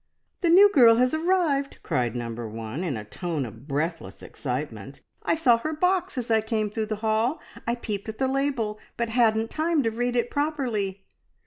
[0.39, 5.01] "The new girl has arrived!" cried number one, in a tone of breathless excitement.
[5.21, 7.39] "I saw her box as I came through the hall.
[7.67, 11.05] I peeped at the label, but hadn't time to read it properly."